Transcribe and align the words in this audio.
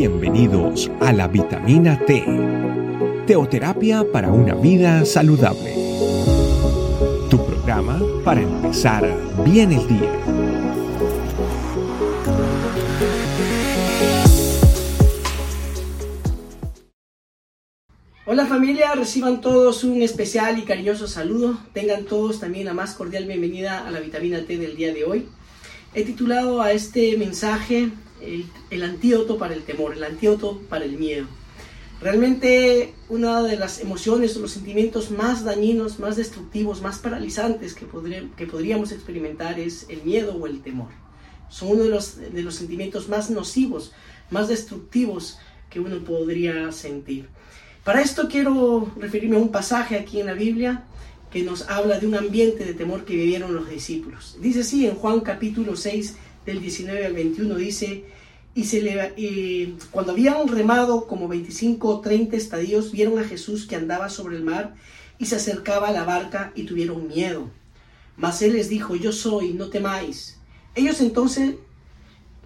Bienvenidos 0.00 0.90
a 0.98 1.12
la 1.12 1.28
vitamina 1.28 2.02
T, 2.06 2.24
teoterapia 3.26 4.02
para 4.10 4.32
una 4.32 4.54
vida 4.54 5.04
saludable. 5.04 5.74
Tu 7.28 7.36
programa 7.44 8.00
para 8.24 8.40
empezar 8.40 9.14
bien 9.44 9.72
el 9.72 9.86
día. 9.86 10.10
Hola 18.24 18.46
familia, 18.46 18.94
reciban 18.94 19.42
todos 19.42 19.84
un 19.84 20.00
especial 20.00 20.58
y 20.58 20.62
cariñoso 20.62 21.08
saludo. 21.08 21.58
Tengan 21.74 22.06
todos 22.06 22.40
también 22.40 22.64
la 22.64 22.72
más 22.72 22.94
cordial 22.94 23.26
bienvenida 23.26 23.86
a 23.86 23.90
la 23.90 24.00
vitamina 24.00 24.40
T 24.46 24.56
del 24.56 24.76
día 24.76 24.94
de 24.94 25.04
hoy. 25.04 25.28
He 25.92 26.04
titulado 26.04 26.62
a 26.62 26.70
este 26.70 27.16
mensaje 27.16 27.90
el, 28.70 28.82
antídoto 28.82 29.38
para 29.38 29.54
el 29.54 29.64
temor, 29.64 29.94
el 29.94 30.04
antídoto 30.04 30.60
para 30.68 30.84
el 30.84 30.92
miedo. 30.92 31.26
Realmente 32.00 32.94
una 33.08 33.42
de 33.42 33.56
las 33.56 33.80
emociones 33.80 34.36
o 34.36 34.40
los 34.40 34.52
sentimientos 34.52 35.10
más 35.10 35.44
dañinos, 35.44 35.98
más 35.98 36.16
destructivos, 36.16 36.80
más 36.80 37.00
paralizantes 37.00 37.74
que, 37.74 37.86
podríamos 37.86 38.92
experimentar 38.92 39.58
es 39.58 39.86
el 39.88 40.02
miedo 40.04 40.36
o 40.36 40.46
el 40.46 40.62
temor. 40.62 40.90
Son 41.48 41.70
uno 41.70 41.82
de 41.82 42.42
los 42.42 42.54
sentimientos 42.54 43.08
más 43.08 43.28
nocivos, 43.28 43.92
más 44.30 44.46
destructivos 44.46 45.38
que 45.68 45.80
uno 45.80 45.98
podría 46.04 46.70
sentir. 46.70 47.28
Para 47.82 48.00
esto 48.00 48.28
quiero 48.28 48.92
referirme 48.96 49.36
a 49.36 49.40
un 49.40 49.50
pasaje 49.50 49.96
aquí 49.96 50.20
en 50.20 50.26
la 50.26 50.34
Biblia 50.34 50.84
que 51.30 51.42
nos 51.42 51.68
habla 51.68 51.98
de 51.98 52.06
un 52.06 52.14
ambiente 52.14 52.64
de 52.64 52.74
temor 52.74 53.04
que 53.04 53.14
vivieron 53.14 53.54
los 53.54 53.68
discípulos. 53.68 54.36
Dice 54.40 54.60
así 54.60 54.86
en 54.86 54.96
Juan 54.96 55.20
capítulo 55.20 55.76
6 55.76 56.16
del 56.44 56.60
19 56.60 57.06
al 57.06 57.12
21, 57.12 57.54
dice, 57.54 58.04
y, 58.54 58.64
se 58.64 58.82
le, 58.82 59.74
cuando 59.90 60.12
habían 60.12 60.48
remado 60.48 61.06
como 61.06 61.28
25 61.28 61.88
o 61.88 62.00
30 62.00 62.36
estadios, 62.36 62.90
vieron 62.90 63.18
a 63.18 63.24
Jesús 63.24 63.66
que 63.66 63.76
andaba 63.76 64.08
sobre 64.08 64.36
el 64.36 64.42
mar 64.42 64.74
y 65.18 65.26
se 65.26 65.36
acercaba 65.36 65.88
a 65.88 65.92
la 65.92 66.04
barca 66.04 66.52
y 66.56 66.64
tuvieron 66.64 67.06
miedo. 67.06 67.48
Mas 68.16 68.42
él 68.42 68.54
les 68.54 68.68
dijo, 68.68 68.96
yo 68.96 69.12
soy, 69.12 69.52
no 69.52 69.68
temáis. 69.68 70.38
Ellos 70.74 71.00
entonces 71.00 71.54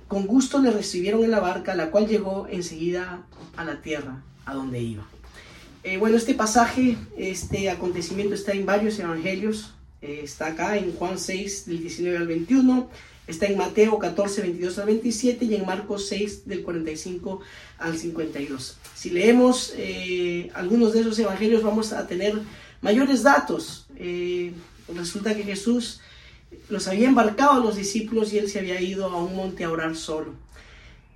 con 0.08 0.26
gusto 0.26 0.60
le 0.60 0.70
recibieron 0.70 1.24
en 1.24 1.30
la 1.30 1.40
barca, 1.40 1.74
la 1.74 1.90
cual 1.90 2.06
llegó 2.06 2.46
enseguida 2.48 3.26
a 3.56 3.64
la 3.64 3.80
tierra, 3.80 4.22
a 4.44 4.54
donde 4.54 4.80
iba. 4.80 5.06
Eh, 5.86 5.98
bueno, 5.98 6.16
este 6.16 6.32
pasaje, 6.32 6.96
este 7.18 7.68
acontecimiento 7.68 8.34
está 8.34 8.52
en 8.52 8.64
varios 8.64 8.98
evangelios. 8.98 9.74
Eh, 10.00 10.20
está 10.22 10.46
acá 10.46 10.78
en 10.78 10.94
Juan 10.94 11.18
6, 11.18 11.66
del 11.66 11.80
19 11.82 12.16
al 12.16 12.26
21. 12.26 12.88
Está 13.26 13.46
en 13.46 13.58
Mateo 13.58 13.98
14, 13.98 14.40
22 14.40 14.78
al 14.78 14.86
27 14.86 15.44
y 15.44 15.54
en 15.54 15.66
Marcos 15.66 16.08
6, 16.08 16.48
del 16.48 16.62
45 16.62 17.40
al 17.76 17.98
52. 17.98 18.78
Si 18.94 19.10
leemos 19.10 19.74
eh, 19.76 20.50
algunos 20.54 20.94
de 20.94 21.00
esos 21.00 21.18
evangelios 21.18 21.62
vamos 21.62 21.92
a 21.92 22.06
tener 22.06 22.34
mayores 22.80 23.22
datos. 23.22 23.86
resulta 24.88 25.34
que 25.34 25.42
Jesús 25.42 26.00
los 26.70 26.88
había 26.88 27.08
embarcado 27.08 27.52
a 27.52 27.64
los 27.64 27.76
discípulos 27.76 28.32
y 28.32 28.38
él 28.38 28.48
se 28.48 28.58
había 28.58 28.80
ido 28.80 29.10
a 29.10 29.22
un 29.22 29.36
monte 29.36 29.64
a 29.64 29.70
orar 29.70 29.96
solo. 29.96 30.32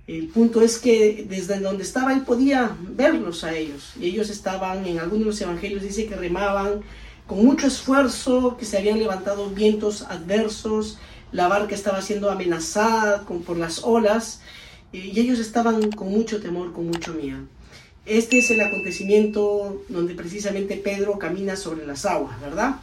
El 0.09 0.25
punto 0.29 0.63
es 0.63 0.79
que 0.79 1.27
desde 1.29 1.59
donde 1.59 1.83
estaba 1.83 2.13
él 2.13 2.21
podía 2.21 2.75
verlos 2.81 3.43
a 3.43 3.55
ellos. 3.55 3.93
Y 3.99 4.07
ellos 4.07 4.31
estaban, 4.31 4.87
en 4.87 4.97
algunos 4.97 5.19
de 5.19 5.25
los 5.25 5.41
evangelios 5.41 5.83
dice 5.83 6.07
que 6.07 6.15
remaban 6.15 6.81
con 7.27 7.45
mucho 7.45 7.67
esfuerzo, 7.67 8.57
que 8.57 8.65
se 8.65 8.79
habían 8.79 8.97
levantado 8.97 9.51
vientos 9.51 10.01
adversos, 10.01 10.97
la 11.31 11.47
barca 11.47 11.75
estaba 11.75 12.01
siendo 12.01 12.31
amenazada 12.31 13.23
por 13.23 13.55
las 13.55 13.83
olas 13.83 14.41
y 14.91 15.19
ellos 15.19 15.37
estaban 15.37 15.91
con 15.91 16.09
mucho 16.09 16.41
temor, 16.41 16.73
con 16.73 16.87
mucho 16.87 17.13
miedo. 17.13 17.41
Este 18.07 18.39
es 18.39 18.49
el 18.49 18.61
acontecimiento 18.61 19.83
donde 19.89 20.15
precisamente 20.15 20.75
Pedro 20.77 21.19
camina 21.19 21.55
sobre 21.55 21.85
las 21.85 22.07
aguas, 22.07 22.41
¿verdad? 22.41 22.77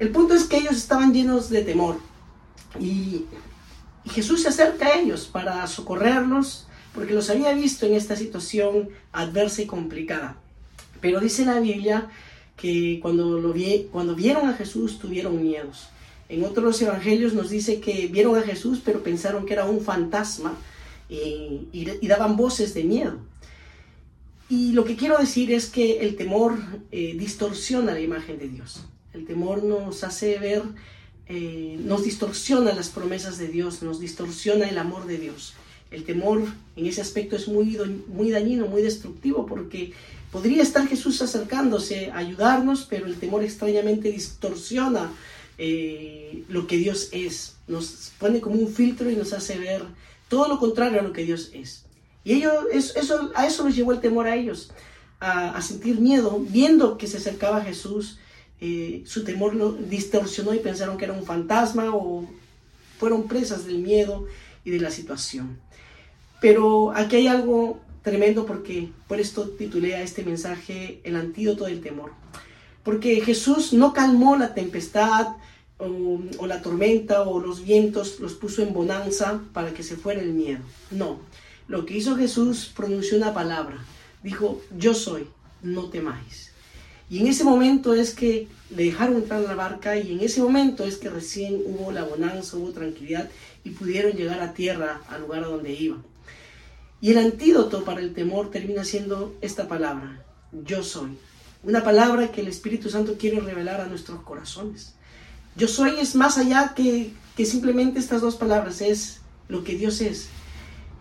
El 0.00 0.10
punto 0.10 0.34
es 0.34 0.46
que 0.46 0.56
ellos 0.56 0.76
estaban 0.76 1.14
llenos 1.14 1.48
de 1.48 1.62
temor 1.62 2.00
y 2.80 3.26
y 4.04 4.10
Jesús 4.10 4.42
se 4.42 4.48
acerca 4.48 4.86
a 4.86 5.00
ellos 5.00 5.28
para 5.30 5.66
socorrerlos 5.66 6.66
porque 6.94 7.14
los 7.14 7.30
había 7.30 7.52
visto 7.52 7.86
en 7.86 7.94
esta 7.94 8.16
situación 8.16 8.88
adversa 9.12 9.62
y 9.62 9.66
complicada. 9.66 10.36
Pero 11.00 11.20
dice 11.20 11.44
la 11.44 11.60
Biblia 11.60 12.08
que 12.56 12.98
cuando, 13.00 13.52
vieron 14.14 14.48
a 14.48 14.54
Jesús 14.54 14.98
tuvieron 14.98 15.42
miedos. 15.42 15.88
En 16.28 16.44
otros 16.44 16.80
evangelios 16.82 17.32
nos 17.32 17.50
dice 17.50 17.80
que 17.80 18.06
vieron 18.06 18.36
a 18.36 18.42
Jesús 18.42 18.80
pero 18.84 19.02
pensaron 19.02 19.46
que 19.46 19.54
era 19.54 19.64
un 19.64 19.80
fantasma 19.80 20.56
y, 21.08 21.86
daban 22.06 22.36
voces 22.36 22.74
de 22.74 22.84
miedo. 22.84 23.18
Y 24.48 24.72
lo 24.72 24.84
que 24.84 24.96
quiero 24.96 25.16
decir 25.16 25.52
es 25.52 25.68
que 25.68 26.00
el 26.00 26.16
temor 26.16 26.58
eh, 26.90 27.14
distorsiona 27.16 27.92
la 27.92 28.00
imagen 28.00 28.38
de 28.38 28.48
Dios. 28.48 28.84
El 29.12 29.24
temor 29.24 29.62
nos 29.62 30.02
hace 30.02 30.38
ver 30.38 30.62
eh, 31.32 31.78
nos 31.84 32.02
distorsiona 32.02 32.74
las 32.74 32.88
promesas 32.88 33.38
de 33.38 33.46
Dios, 33.46 33.84
nos 33.84 34.00
distorsiona 34.00 34.68
el 34.68 34.76
amor 34.78 35.06
de 35.06 35.16
Dios. 35.16 35.54
El 35.92 36.02
temor 36.02 36.42
en 36.74 36.86
ese 36.86 37.00
aspecto 37.00 37.36
es 37.36 37.46
muy, 37.46 37.78
muy 38.08 38.32
dañino, 38.32 38.66
muy 38.66 38.82
destructivo, 38.82 39.46
porque 39.46 39.92
podría 40.32 40.60
estar 40.60 40.88
Jesús 40.88 41.22
acercándose 41.22 42.10
a 42.10 42.18
ayudarnos, 42.18 42.84
pero 42.90 43.06
el 43.06 43.14
temor 43.14 43.44
extrañamente 43.44 44.10
distorsiona 44.10 45.12
eh, 45.56 46.42
lo 46.48 46.66
que 46.66 46.78
Dios 46.78 47.10
es. 47.12 47.54
Nos 47.68 48.10
pone 48.18 48.40
como 48.40 48.56
un 48.56 48.66
filtro 48.66 49.08
y 49.08 49.14
nos 49.14 49.32
hace 49.32 49.56
ver 49.56 49.84
todo 50.28 50.48
lo 50.48 50.58
contrario 50.58 50.98
a 50.98 51.04
lo 51.04 51.12
que 51.12 51.22
Dios 51.22 51.50
es. 51.54 51.84
Y 52.24 52.32
ellos, 52.32 52.54
eso, 52.72 53.30
a 53.36 53.46
eso 53.46 53.62
los 53.62 53.76
llevó 53.76 53.92
el 53.92 54.00
temor 54.00 54.26
a 54.26 54.34
ellos, 54.34 54.72
a, 55.20 55.56
a 55.56 55.62
sentir 55.62 56.00
miedo, 56.00 56.44
viendo 56.48 56.98
que 56.98 57.06
se 57.06 57.18
acercaba 57.18 57.62
Jesús 57.62 58.18
eh, 58.60 59.02
su 59.06 59.24
temor 59.24 59.54
lo 59.54 59.72
distorsionó 59.72 60.54
y 60.54 60.58
pensaron 60.58 60.98
que 60.98 61.04
era 61.06 61.14
un 61.14 61.24
fantasma 61.24 61.94
o 61.94 62.26
fueron 62.98 63.26
presas 63.26 63.66
del 63.66 63.78
miedo 63.78 64.26
y 64.64 64.70
de 64.70 64.80
la 64.80 64.90
situación. 64.90 65.58
Pero 66.40 66.92
aquí 66.92 67.16
hay 67.16 67.26
algo 67.26 67.80
tremendo 68.02 68.46
porque 68.46 68.90
por 69.08 69.20
esto 69.20 69.48
titulé 69.48 69.94
a 69.94 70.02
este 70.02 70.24
mensaje 70.24 71.00
El 71.04 71.16
antídoto 71.16 71.64
del 71.64 71.80
temor. 71.80 72.12
Porque 72.82 73.20
Jesús 73.20 73.72
no 73.72 73.92
calmó 73.92 74.36
la 74.36 74.54
tempestad 74.54 75.36
o, 75.78 76.20
o, 76.38 76.46
la 76.46 76.62
tormenta 76.62 77.22
o 77.22 77.40
los 77.40 77.64
vientos, 77.64 78.20
los 78.20 78.34
puso 78.34 78.62
en 78.62 78.72
bonanza 78.72 79.40
para 79.52 79.72
que 79.72 79.82
se 79.82 79.96
fuera 79.96 80.20
el 80.20 80.32
miedo. 80.32 80.60
No, 80.90 81.20
lo 81.68 81.86
que 81.86 81.96
hizo 81.96 82.16
Jesús 82.16 82.70
pronunció 82.74 83.16
una 83.16 83.32
palabra. 83.32 83.78
Dijo, 84.22 84.60
yo 84.76 84.92
soy, 84.92 85.26
no 85.62 85.84
temáis. 85.84 86.49
Y 87.10 87.18
en 87.18 87.26
ese 87.26 87.42
momento 87.42 87.92
es 87.92 88.14
que 88.14 88.46
le 88.70 88.84
dejaron 88.84 89.16
entrar 89.16 89.40
a 89.40 89.48
la 89.48 89.56
barca 89.56 89.96
y 89.96 90.12
en 90.12 90.20
ese 90.20 90.40
momento 90.40 90.84
es 90.84 90.96
que 90.96 91.10
recién 91.10 91.60
hubo 91.66 91.90
la 91.90 92.04
bonanza, 92.04 92.56
hubo 92.56 92.70
tranquilidad 92.70 93.28
y 93.64 93.70
pudieron 93.70 94.12
llegar 94.12 94.40
a 94.40 94.54
tierra, 94.54 95.02
al 95.08 95.22
lugar 95.22 95.42
donde 95.42 95.72
iban. 95.72 96.04
Y 97.00 97.10
el 97.10 97.18
antídoto 97.18 97.84
para 97.84 98.00
el 98.00 98.14
temor 98.14 98.52
termina 98.52 98.84
siendo 98.84 99.34
esta 99.40 99.66
palabra, 99.66 100.24
yo 100.64 100.84
soy. 100.84 101.18
Una 101.64 101.82
palabra 101.82 102.30
que 102.30 102.42
el 102.42 102.46
Espíritu 102.48 102.88
Santo 102.88 103.16
quiere 103.18 103.40
revelar 103.40 103.80
a 103.80 103.86
nuestros 103.86 104.22
corazones. 104.22 104.94
Yo 105.56 105.66
soy 105.66 105.98
es 105.98 106.14
más 106.14 106.38
allá 106.38 106.74
que, 106.76 107.10
que 107.36 107.44
simplemente 107.44 107.98
estas 107.98 108.20
dos 108.20 108.36
palabras, 108.36 108.80
es 108.82 109.20
lo 109.48 109.64
que 109.64 109.74
Dios 109.74 110.00
es. 110.00 110.28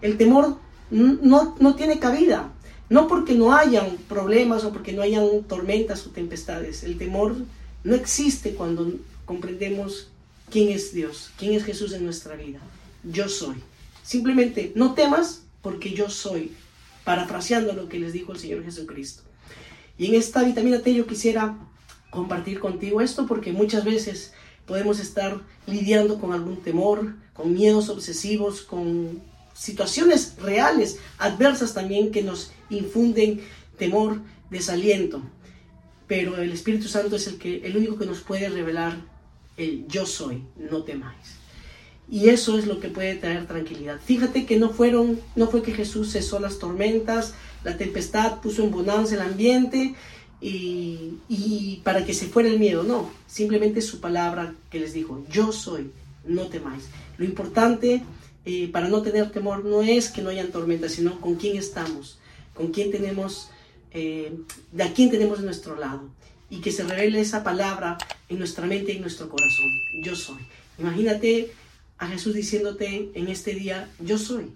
El 0.01 0.17
temor 0.17 0.57
no, 0.89 1.55
no 1.59 1.75
tiene 1.75 1.99
cabida, 1.99 2.51
no 2.89 3.07
porque 3.07 3.35
no 3.35 3.53
hayan 3.53 3.97
problemas 4.07 4.63
o 4.63 4.73
porque 4.73 4.93
no 4.93 5.01
hayan 5.01 5.43
tormentas 5.47 6.05
o 6.07 6.09
tempestades. 6.09 6.83
El 6.83 6.97
temor 6.97 7.35
no 7.83 7.95
existe 7.95 8.53
cuando 8.55 8.91
comprendemos 9.25 10.09
quién 10.49 10.69
es 10.69 10.93
Dios, 10.93 11.31
quién 11.37 11.53
es 11.53 11.63
Jesús 11.63 11.93
en 11.93 12.03
nuestra 12.03 12.35
vida. 12.35 12.59
Yo 13.03 13.29
soy. 13.29 13.55
Simplemente 14.03 14.71
no 14.75 14.95
temas 14.95 15.43
porque 15.61 15.93
yo 15.93 16.09
soy, 16.09 16.51
parafraseando 17.03 17.73
lo 17.73 17.87
que 17.87 17.99
les 17.99 18.13
dijo 18.13 18.31
el 18.31 18.39
Señor 18.39 18.63
Jesucristo. 18.63 19.23
Y 19.97 20.07
en 20.07 20.15
esta 20.15 20.43
vitamina 20.43 20.79
T 20.79 20.93
yo 20.93 21.05
quisiera 21.05 21.57
compartir 22.09 22.59
contigo 22.59 23.01
esto 23.01 23.27
porque 23.27 23.51
muchas 23.51 23.83
veces 23.83 24.33
podemos 24.65 24.99
estar 24.99 25.39
lidiando 25.67 26.19
con 26.19 26.33
algún 26.33 26.57
temor, 26.57 27.13
con 27.33 27.53
miedos 27.53 27.89
obsesivos, 27.89 28.61
con 28.61 29.21
situaciones 29.59 30.35
reales, 30.41 30.99
adversas 31.17 31.73
también 31.73 32.11
que 32.11 32.23
nos 32.23 32.51
infunden 32.69 33.41
temor, 33.77 34.21
desaliento. 34.49 35.21
Pero 36.07 36.37
el 36.37 36.53
Espíritu 36.53 36.87
Santo 36.87 37.17
es 37.17 37.27
el, 37.27 37.37
que, 37.37 37.67
el 37.67 37.75
único 37.75 37.97
que 37.97 38.05
nos 38.05 38.21
puede 38.21 38.47
revelar 38.47 38.97
el 39.57 39.85
yo 39.87 40.05
soy, 40.05 40.45
no 40.55 40.83
temáis. 40.83 41.35
Y 42.09 42.29
eso 42.29 42.57
es 42.57 42.67
lo 42.67 42.79
que 42.79 42.87
puede 42.87 43.15
traer 43.15 43.47
tranquilidad. 43.47 43.99
Fíjate 44.03 44.45
que 44.45 44.57
no 44.57 44.69
fueron, 44.69 45.19
no 45.35 45.47
fue 45.47 45.61
que 45.61 45.73
Jesús 45.73 46.13
cesó 46.13 46.39
las 46.39 46.57
tormentas, 46.57 47.33
la 47.65 47.77
tempestad 47.77 48.39
puso 48.39 48.63
en 48.63 48.71
bonanza 48.71 49.15
el 49.15 49.21
ambiente 49.21 49.93
y, 50.39 51.15
y 51.27 51.81
para 51.83 52.05
que 52.05 52.13
se 52.13 52.27
fuera 52.27 52.47
el 52.47 52.59
miedo, 52.59 52.83
no, 52.83 53.11
simplemente 53.27 53.81
su 53.81 53.99
palabra 53.99 54.55
que 54.71 54.79
les 54.79 54.93
dijo, 54.93 55.23
yo 55.29 55.51
soy, 55.51 55.91
no 56.25 56.47
temáis. 56.47 56.85
Lo 57.17 57.25
importante 57.25 58.03
eh, 58.51 58.67
para 58.67 58.87
no 58.87 59.03
tener 59.03 59.31
temor 59.31 59.63
no 59.63 59.83
es 59.83 60.09
que 60.09 60.23
no 60.23 60.31
hayan 60.31 60.51
tormentas, 60.51 60.93
sino 60.93 61.21
con 61.21 61.35
quién 61.35 61.55
estamos, 61.55 62.17
con 62.55 62.71
quién 62.71 62.89
tenemos, 62.89 63.51
eh, 63.91 64.33
de 64.71 64.83
a 64.83 64.91
quién 64.91 65.11
tenemos 65.11 65.37
en 65.37 65.45
nuestro 65.45 65.75
lado. 65.75 66.09
Y 66.49 66.59
que 66.61 66.71
se 66.71 66.81
revele 66.83 67.21
esa 67.21 67.43
palabra 67.43 67.99
en 68.27 68.39
nuestra 68.39 68.65
mente 68.65 68.91
y 68.91 68.95
en 68.95 69.01
nuestro 69.01 69.29
corazón. 69.29 69.69
Yo 70.03 70.15
soy. 70.15 70.39
Imagínate 70.79 71.51
a 71.99 72.07
Jesús 72.07 72.33
diciéndote 72.33 73.11
en 73.13 73.27
este 73.27 73.53
día, 73.53 73.87
yo 73.99 74.17
soy. 74.17 74.47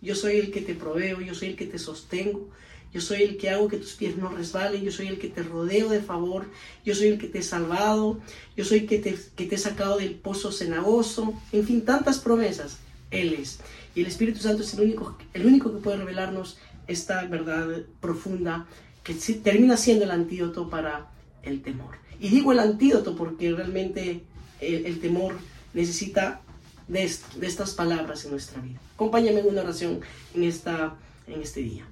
Yo 0.00 0.14
soy 0.14 0.38
el 0.38 0.50
que 0.50 0.62
te 0.62 0.74
proveo, 0.74 1.20
yo 1.20 1.34
soy 1.34 1.48
el 1.48 1.56
que 1.56 1.66
te 1.66 1.78
sostengo, 1.78 2.48
yo 2.94 3.02
soy 3.02 3.24
el 3.24 3.36
que 3.36 3.50
hago 3.50 3.68
que 3.68 3.76
tus 3.76 3.92
pies 3.92 4.16
no 4.16 4.30
resbalen, 4.30 4.82
yo 4.82 4.90
soy 4.90 5.08
el 5.08 5.18
que 5.18 5.28
te 5.28 5.42
rodeo 5.42 5.90
de 5.90 6.00
favor, 6.00 6.46
yo 6.82 6.94
soy 6.94 7.08
el 7.08 7.18
que 7.18 7.26
te 7.26 7.40
he 7.40 7.42
salvado, 7.42 8.22
yo 8.56 8.64
soy 8.64 8.78
el 8.78 8.86
que 8.86 9.00
te, 9.00 9.18
que 9.36 9.44
te 9.44 9.56
he 9.56 9.58
sacado 9.58 9.98
del 9.98 10.14
pozo 10.14 10.50
cenagoso, 10.50 11.34
en 11.52 11.66
fin, 11.66 11.84
tantas 11.84 12.20
promesas. 12.20 12.78
Él 13.14 13.34
es. 13.34 13.60
Y 13.94 14.00
el 14.00 14.06
Espíritu 14.06 14.40
Santo 14.40 14.62
es 14.62 14.74
el 14.74 14.80
único, 14.80 15.16
el 15.32 15.46
único 15.46 15.72
que 15.72 15.78
puede 15.78 15.98
revelarnos 15.98 16.58
esta 16.86 17.24
verdad 17.26 17.82
profunda 18.00 18.66
que 19.02 19.14
termina 19.14 19.76
siendo 19.76 20.04
el 20.04 20.10
antídoto 20.10 20.68
para 20.68 21.08
el 21.42 21.62
temor. 21.62 21.96
Y 22.20 22.28
digo 22.28 22.52
el 22.52 22.58
antídoto 22.58 23.16
porque 23.16 23.52
realmente 23.52 24.22
el, 24.60 24.98
temor 25.00 25.34
necesita 25.74 26.40
de, 26.88 27.04
estas 27.42 27.74
palabras 27.74 28.24
en 28.24 28.32
nuestra 28.32 28.60
vida. 28.62 28.80
Acompáñame 28.94 29.40
en 29.40 29.46
una 29.46 29.62
oración 29.62 30.00
en, 30.34 30.44
esta, 30.44 30.96
en 31.26 31.42
este 31.42 31.60
día. 31.60 31.84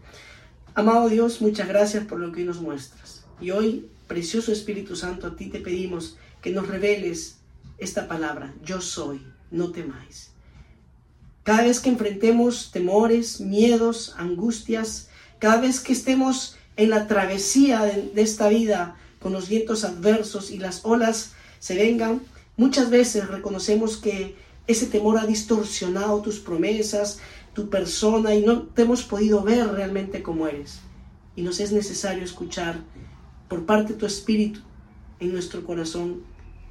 Amado 0.75 1.09
Dios, 1.09 1.41
muchas 1.43 1.69
gracias 1.69 2.05
por 2.07 2.19
lo 2.19 2.33
que 2.33 2.45
nos 2.45 2.61
muestras. 2.61 3.25
Y 3.41 3.51
hoy, 3.51 3.89
precioso 4.07 4.53
Espíritu 4.53 4.97
Santo, 4.97 5.27
a 5.27 5.37
ti 5.37 5.47
te 5.51 5.61
pedimos 5.61 6.17
que 6.41 6.51
nos 6.51 6.67
reveles 6.67 7.37
esta 7.79 8.09
palabra. 8.09 8.55
Yo 8.65 8.81
soy, 8.81 9.21
no 9.51 9.71
temáis. 9.71 10.32
Cada 11.43 11.63
vez 11.63 11.81
que 11.81 11.91
enfrentemos 11.91 12.71
temores, 12.71 13.41
miedos, 13.41 14.15
angustias, 14.17 15.09
cada 15.41 15.61
vez 15.61 15.81
que 15.81 15.93
estemos 15.93 16.57
en 16.77 16.91
la 16.91 17.09
travesía 17.09 17.83
de, 17.83 18.13
esta 18.23 18.49
vida 18.49 18.97
con 19.21 19.33
los 19.33 19.49
vientos 19.49 19.85
adversos 19.85 20.51
y 20.51 20.59
las 20.59 20.85
olas 20.85 21.33
se 21.59 21.75
vengan, 21.75 22.23
muchas 22.57 22.91
veces 22.91 23.29
reconocemos 23.29 23.97
que 23.97 24.37
ese 24.69 24.87
temor 24.87 25.19
ha 25.19 25.27
distorsionado 25.27 26.23
tus 26.23 26.39
promesas, 26.39 27.19
tu 27.55 27.69
persona 27.69 28.35
y 28.35 28.45
no 28.45 28.63
te 28.63 28.83
hemos 28.83 29.03
podido 29.03 29.43
ver 29.43 29.67
realmente 29.69 30.23
como 30.23 30.47
eres. 30.47 30.79
Y 31.35 31.43
nos 31.43 31.59
es 31.59 31.73
necesario 31.73 32.23
escuchar 32.23 32.79
por 33.49 33.67
parte 33.67 33.95
de 33.95 33.99
tu 33.99 34.07
espíritu 34.07 34.61
en 35.19 35.33
nuestro 35.33 35.65
corazón 35.65 36.23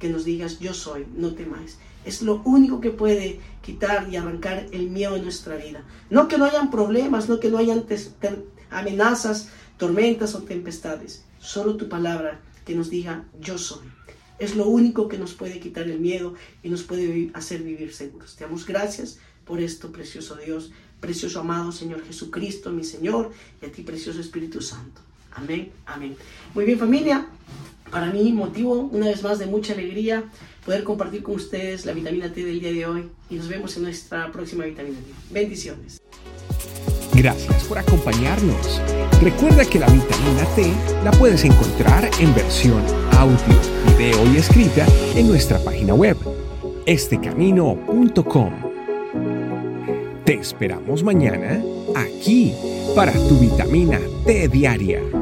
que 0.02 0.08
nos 0.08 0.24
digas 0.24 0.58
yo 0.58 0.74
soy, 0.74 1.06
no 1.14 1.32
temáis. 1.34 1.78
Es 2.04 2.22
lo 2.22 2.42
único 2.44 2.80
que 2.80 2.90
puede 2.90 3.38
quitar 3.62 4.08
y 4.10 4.16
arrancar 4.16 4.66
el 4.72 4.90
miedo 4.90 5.14
de 5.14 5.22
nuestra 5.22 5.54
vida. 5.54 5.84
No 6.10 6.26
que 6.26 6.38
no 6.38 6.44
hayan 6.44 6.72
problemas, 6.72 7.28
no 7.28 7.38
que 7.38 7.50
no 7.50 7.58
hayan 7.58 7.86
amenazas, 8.70 9.50
tormentas 9.76 10.34
o 10.34 10.42
tempestades. 10.42 11.24
Solo 11.38 11.76
tu 11.76 11.88
palabra 11.88 12.40
que 12.64 12.74
nos 12.74 12.90
diga 12.90 13.26
yo 13.40 13.58
soy. 13.58 13.86
Es 14.40 14.56
lo 14.56 14.66
único 14.66 15.06
que 15.06 15.18
nos 15.18 15.34
puede 15.34 15.60
quitar 15.60 15.88
el 15.88 16.00
miedo 16.00 16.34
y 16.64 16.68
nos 16.68 16.82
puede 16.82 17.30
hacer 17.32 17.62
vivir 17.62 17.94
seguros. 17.94 18.34
Te 18.34 18.42
damos 18.42 18.66
gracias 18.66 19.20
por 19.44 19.60
esto, 19.60 19.92
precioso 19.92 20.34
Dios, 20.34 20.72
precioso 20.98 21.38
amado 21.38 21.70
Señor 21.70 22.04
Jesucristo, 22.04 22.72
mi 22.72 22.82
Señor, 22.82 23.30
y 23.62 23.66
a 23.66 23.70
ti, 23.70 23.82
precioso 23.82 24.18
Espíritu 24.18 24.60
Santo. 24.62 25.00
Amén, 25.30 25.70
amén. 25.86 26.16
Muy 26.54 26.64
bien 26.64 26.80
familia, 26.80 27.28
para 27.92 28.06
mí 28.10 28.32
motivo 28.32 28.88
una 28.90 29.06
vez 29.06 29.22
más 29.22 29.38
de 29.38 29.46
mucha 29.46 29.74
alegría 29.74 30.24
poder 30.64 30.82
compartir 30.82 31.22
con 31.22 31.34
ustedes 31.34 31.84
la 31.84 31.92
vitamina 31.92 32.32
T 32.32 32.42
del 32.42 32.58
día 32.58 32.72
de 32.72 32.86
hoy 32.86 33.10
y 33.28 33.34
nos 33.34 33.48
vemos 33.48 33.76
en 33.76 33.84
nuestra 33.84 34.32
próxima 34.32 34.64
vitamina 34.64 34.96
T. 34.98 35.12
Bendiciones. 35.30 36.00
Gracias 37.14 37.64
por 37.64 37.78
acompañarnos. 37.78 38.80
Recuerda 39.20 39.66
que 39.66 39.78
la 39.78 39.86
vitamina 39.86 40.44
T 40.56 40.72
la 41.04 41.10
puedes 41.12 41.44
encontrar 41.44 42.08
en 42.18 42.34
versión 42.34 42.82
audio, 43.18 43.36
video 43.98 44.32
y 44.32 44.38
escrita 44.38 44.86
en 45.14 45.28
nuestra 45.28 45.58
página 45.58 45.94
web, 45.94 46.16
estecamino.com. 46.86 48.52
Te 50.24 50.34
esperamos 50.34 51.02
mañana 51.02 51.62
aquí 51.94 52.54
para 52.96 53.12
tu 53.12 53.38
vitamina 53.38 54.00
T 54.24 54.48
diaria. 54.48 55.21